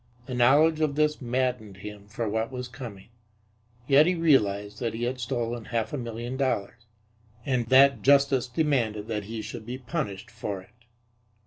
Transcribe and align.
The 0.25 0.33
knowledge 0.33 0.79
of 0.79 0.95
this 0.95 1.21
maddened 1.21 1.77
him 1.77 2.07
for 2.07 2.27
what 2.27 2.51
was 2.51 2.67
coming. 2.67 3.09
Yet 3.85 4.07
he 4.07 4.15
realized 4.15 4.79
that 4.79 4.95
he 4.95 5.03
had 5.03 5.19
stolen 5.19 5.65
half 5.65 5.93
a 5.93 5.97
million 5.99 6.37
dollars, 6.37 6.87
and 7.45 7.67
that 7.67 8.01
justice 8.01 8.47
demanded 8.47 9.05
that 9.09 9.25
he 9.25 9.43
should 9.43 9.63
be 9.67 9.77
punished 9.77 10.31
for 10.31 10.59
it. 10.59 10.85